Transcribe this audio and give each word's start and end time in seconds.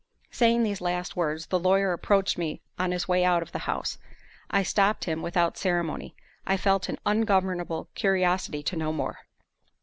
Saying 0.31 0.63
these 0.63 0.81
last 0.81 1.15
words, 1.15 1.45
the 1.45 1.59
lawyer 1.59 1.93
approached 1.93 2.35
me 2.35 2.59
on 2.79 2.91
his 2.91 3.07
way 3.07 3.23
out 3.23 3.43
of 3.43 3.51
the 3.51 3.59
house. 3.69 3.99
I 4.49 4.63
stopped 4.63 5.03
him 5.05 5.21
without 5.21 5.59
ceremony; 5.59 6.15
I 6.43 6.57
felt 6.57 6.89
an 6.89 6.97
ungovernable 7.05 7.87
curiosity 7.93 8.63
to 8.63 8.75
know 8.75 8.91
more. 8.91 9.19